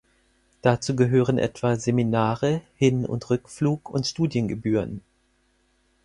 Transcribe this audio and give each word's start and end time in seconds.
Dazu 0.63 0.95
gehören 0.95 1.37
etwa 1.37 1.75
Seminare, 1.75 2.61
Hin- 2.75 3.05
und 3.05 3.29
Rückflug 3.29 3.87
und 3.87 4.07
Studiengebühren. 4.07 5.01